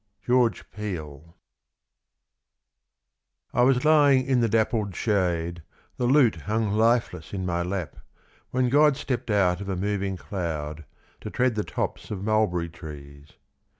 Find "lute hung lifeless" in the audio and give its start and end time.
6.07-7.33